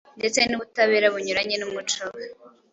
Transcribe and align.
ndetse 0.19 0.39
n’ubutabera 0.45 1.07
bunyuranye 1.13 1.55
n’umuco 1.57 2.03
we, 2.15 2.23